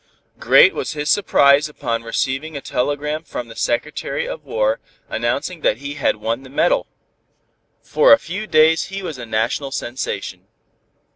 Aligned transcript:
Great 0.39 0.73
was 0.73 0.93
his 0.93 1.11
surprise 1.11 1.69
upon 1.69 2.01
receiving 2.01 2.57
a 2.57 2.59
telegram 2.61 3.21
from 3.23 3.49
the 3.49 3.55
Secretary 3.55 4.27
of 4.27 4.43
War 4.43 4.79
announcing 5.09 5.61
that 5.61 5.77
he 5.77 5.93
had 5.93 6.15
won 6.15 6.41
the 6.41 6.49
medal. 6.49 6.87
For 7.83 8.11
a 8.11 8.17
few 8.17 8.47
days 8.47 8.85
he 8.85 9.03
was 9.03 9.19
a 9.19 9.27
national 9.27 9.69
sensation. 9.71 10.47